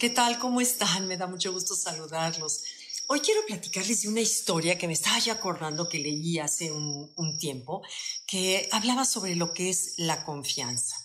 [0.00, 0.38] ¿Qué tal?
[0.38, 1.06] ¿Cómo están?
[1.08, 2.62] Me da mucho gusto saludarlos.
[3.06, 7.12] Hoy quiero platicarles de una historia que me estaba ya acordando que leí hace un,
[7.16, 7.82] un tiempo,
[8.26, 10.96] que hablaba sobre lo que es la confianza.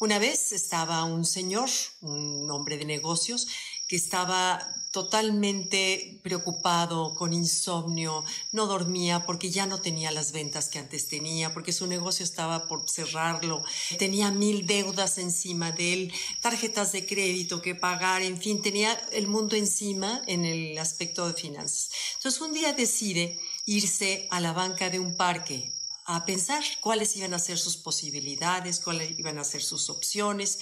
[0.00, 1.70] Una vez estaba un señor,
[2.00, 3.46] un hombre de negocios,
[3.86, 10.78] que estaba totalmente preocupado, con insomnio, no dormía porque ya no tenía las ventas que
[10.78, 13.62] antes tenía, porque su negocio estaba por cerrarlo,
[13.98, 19.26] tenía mil deudas encima de él, tarjetas de crédito que pagar, en fin, tenía el
[19.26, 21.90] mundo encima en el aspecto de finanzas.
[22.16, 25.72] Entonces un día decide irse a la banca de un parque
[26.06, 30.58] a pensar cuáles iban a ser sus posibilidades, cuáles iban a ser sus opciones.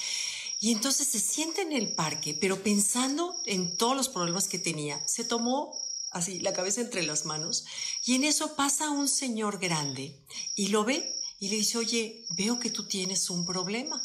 [0.65, 4.99] Y entonces se sienta en el parque, pero pensando en todos los problemas que tenía,
[5.07, 5.79] se tomó
[6.11, 7.67] así la cabeza entre las manos
[8.07, 10.19] y en eso pasa un señor grande
[10.55, 14.03] y lo ve y le dice, oye, veo que tú tienes un problema.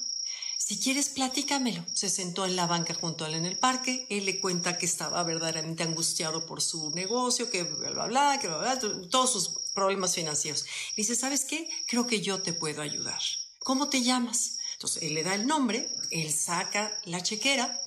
[0.58, 1.85] Si quieres, platícamelo.
[1.94, 4.05] Se sentó en la banca junto a él en el parque.
[4.10, 8.49] Él le cuenta que estaba verdaderamente angustiado por su negocio, que bla, bla, bla, que
[8.49, 8.79] bla, bla,
[9.10, 10.66] todos sus problemas financieros.
[10.98, 11.70] Le dice, ¿sabes qué?
[11.88, 13.21] Creo que yo te puedo ayudar.
[13.60, 14.59] ¿Cómo te llamas?
[14.80, 17.77] Entonces, él le da el nombre, él saca la chequera,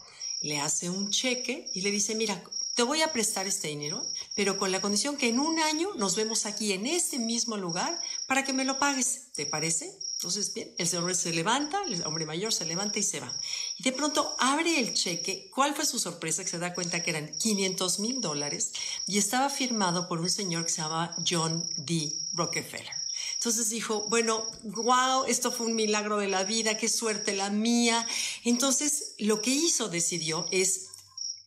[0.43, 4.59] le hace un cheque y le dice, mira, te voy a prestar este dinero, pero
[4.59, 8.45] con la condición que en un año nos vemos aquí en este mismo lugar para
[8.45, 9.33] que me lo pagues.
[9.33, 9.99] ¿Te parece?
[10.17, 13.35] Entonces, bien, el hombre se levanta, el hombre mayor se levanta y se va.
[13.79, 15.51] Y de pronto abre el cheque.
[15.55, 16.45] ¿Cuál fue su sorpresa?
[16.45, 18.73] Que se da cuenta que eran 500 mil dólares
[19.07, 22.13] y estaba firmado por un señor que se llama John D.
[22.35, 23.02] Rockefeller.
[23.43, 28.07] Entonces dijo, bueno, wow, esto fue un milagro de la vida, qué suerte la mía.
[28.45, 30.91] Entonces, lo que hizo, decidió, es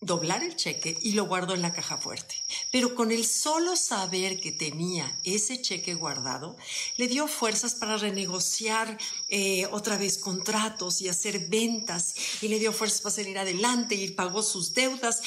[0.02, 2.36] doblar el cheque y lo guardó en la caja fuerte.
[2.72, 6.58] Pero con el solo saber que tenía ese cheque guardado,
[6.98, 8.98] le dio fuerzas para renegociar
[9.30, 14.12] eh, otra vez contratos y hacer ventas y le dio fuerzas para salir adelante y
[14.12, 15.22] pagó sus deudas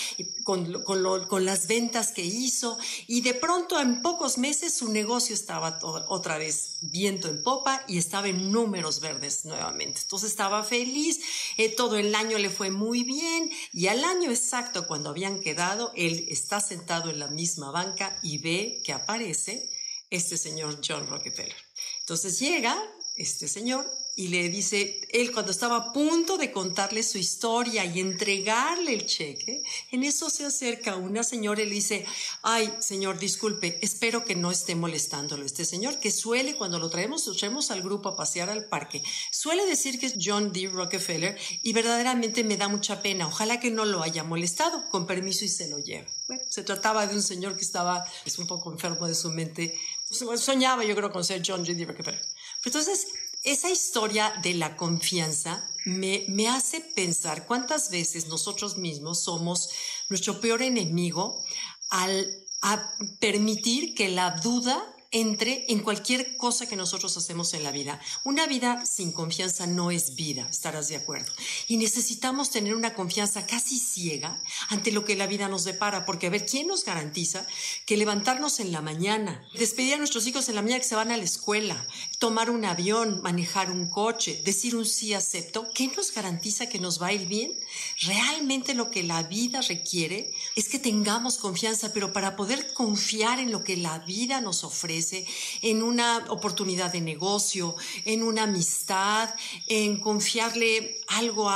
[0.45, 5.79] con, con, las ventas que hizo y de pronto en pocos meses su negocio estaba
[6.09, 10.01] otra vez viento en popa y estaba en números verdes nuevamente.
[10.03, 11.21] Entonces estaba feliz,
[11.57, 15.93] eh, todo el año le fue muy bien y al año exacto cuando habían quedado,
[15.97, 19.71] él está sentado en la misma banca y ve que aparece
[20.11, 21.57] este señor John Rockefeller.
[22.01, 22.77] Entonces llega
[23.17, 28.01] este señor y le dice, él cuando estaba a punto de contarle su historia y
[28.01, 29.63] entregarle el cheque,
[29.93, 32.05] en eso se acerca una señora y le dice,
[32.43, 35.45] ay, señor, disculpe, espero que no esté molestándolo.
[35.45, 39.05] Este señor que suele, cuando lo traemos, lo traemos al grupo a pasear al parque,
[39.31, 40.67] suele decir que es John D.
[40.67, 43.29] Rockefeller y verdaderamente me da mucha pena.
[43.29, 46.09] Ojalá que no lo haya molestado, con permiso y se lo lleve.
[46.27, 49.79] Bueno, se trataba de un señor que estaba, es un poco enfermo de su mente,
[50.11, 51.85] soñaba yo creo con ser John D.
[51.85, 52.21] Rockefeller.
[52.65, 53.07] Entonces,
[53.53, 59.71] esa historia de la confianza me, me, hace pensar cuántas veces nosotros mismos somos
[60.09, 61.43] nuestro peor enemigo
[61.91, 62.27] al
[62.61, 67.99] a permitir que la duda entre en cualquier cosa que nosotros hacemos en la vida.
[68.25, 71.33] Una vida sin confianza no es vida, estarás de acuerdo.
[71.67, 74.39] Y necesitamos tener una confianza casi ciega
[74.69, 77.47] ante lo que la vida nos depara, porque a ver, ¿quién nos garantiza
[77.87, 81.11] que levantarnos en la mañana, despedir a nuestros hijos en la mañana que se van
[81.11, 81.87] a la escuela,
[82.19, 87.01] tomar un avión, manejar un coche, decir un sí acepto, ¿qué nos garantiza que nos
[87.01, 87.57] va a ir bien?
[88.03, 93.53] Realmente lo que la vida requiere es que tengamos confianza, pero para poder confiar en
[93.53, 95.27] lo que la vida nos ofrece,
[95.63, 99.33] en una oportunidad de negocio, en una amistad,
[99.69, 101.49] en confiarle algo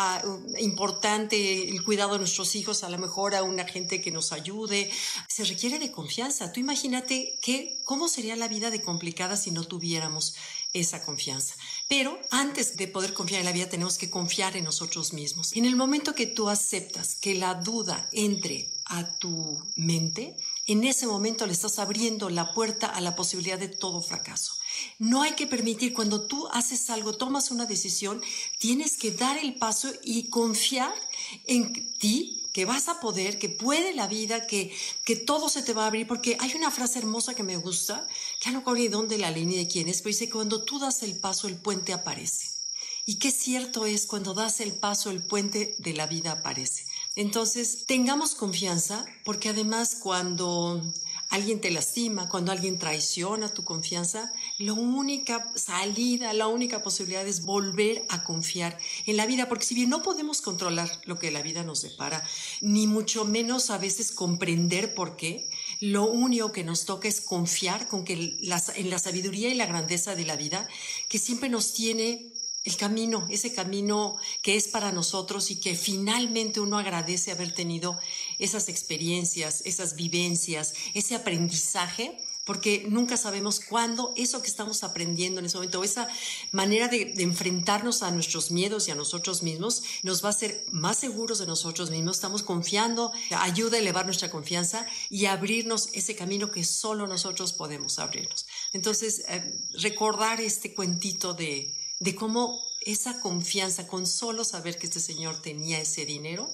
[0.61, 4.91] importante, el cuidado de nuestros hijos, a lo mejor a una gente que nos ayude.
[5.27, 6.53] Se requiere de confianza.
[6.53, 10.37] Tú imagínate que, cómo sería la vida de complicada si no tuviéramos
[10.73, 11.55] esa confianza.
[11.89, 15.53] Pero antes de poder confiar en la vida tenemos que confiar en nosotros mismos.
[15.55, 20.37] En el momento que tú aceptas que la duda entre a tu mente,
[20.67, 24.55] en ese momento le estás abriendo la puerta a la posibilidad de todo fracaso.
[24.99, 28.22] No hay que permitir, cuando tú haces algo, tomas una decisión,
[28.59, 30.93] tienes que dar el paso y confiar
[31.47, 35.72] en ti que vas a poder, que puede la vida, que, que todo se te
[35.72, 38.07] va a abrir, porque hay una frase hermosa que me gusta,
[38.41, 41.03] que no recuerdo de dónde la ni de quién es, pero dice, cuando tú das
[41.03, 42.51] el paso, el puente aparece.
[43.04, 46.84] Y qué cierto es, cuando das el paso, el puente de la vida aparece.
[47.16, 50.81] Entonces, tengamos confianza, porque además cuando
[51.33, 57.43] alguien te lastima, cuando alguien traiciona tu confianza, la única salida, la única posibilidad es
[57.43, 61.41] volver a confiar en la vida, porque si bien no podemos controlar lo que la
[61.41, 62.23] vida nos depara,
[62.61, 65.49] ni mucho menos a veces comprender por qué,
[65.81, 70.15] lo único que nos toca es confiar con que en la sabiduría y la grandeza
[70.15, 70.69] de la vida,
[71.09, 72.31] que siempre nos tiene
[72.64, 77.98] el camino, ese camino que es para nosotros y que finalmente uno agradece haber tenido
[78.38, 85.47] esas experiencias, esas vivencias, ese aprendizaje, porque nunca sabemos cuándo eso que estamos aprendiendo en
[85.47, 86.09] ese momento, esa
[86.50, 90.98] manera de, enfrentarnos a nuestros miedos y a nosotros mismos, nos va a hacer más
[90.98, 96.50] seguros de nosotros mismos, estamos confiando, ayuda a elevar nuestra confianza y abrirnos ese camino
[96.50, 98.47] que solo nosotros podemos abrirnos.
[98.72, 104.99] Entonces, eh, recordar este cuentito de de cómo esa confianza con solo saber que este
[104.99, 106.53] señor tenía ese dinero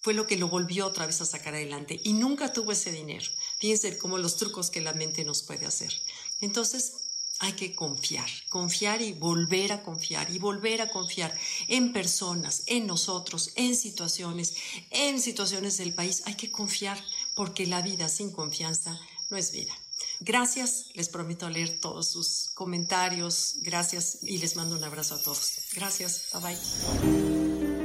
[0.00, 3.24] fue lo que lo volvió otra vez a sacar adelante y nunca tuvo ese dinero.
[3.60, 5.92] Fíjense cómo los trucos que la mente nos puede hacer.
[6.40, 6.94] Entonces,
[7.38, 11.32] hay que confiar, confiar y volver a confiar y volver a confiar
[11.68, 14.56] en personas, en nosotros, en situaciones,
[14.90, 16.22] en situaciones del país.
[16.26, 17.00] Hay que confiar
[17.36, 18.98] porque la vida sin confianza
[19.30, 19.78] no es vida.
[20.20, 23.56] Gracias, les prometo leer todos sus comentarios.
[23.62, 25.52] Gracias y les mando un abrazo a todos.
[25.74, 27.77] Gracias, bye bye.